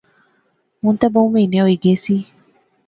ہن 0.81 0.93
تہ 0.99 1.07
بہوں 1.13 1.29
مہینے 1.33 1.59
ہوئی 1.63 1.75
گئی 1.83 1.95
سے 2.03 2.15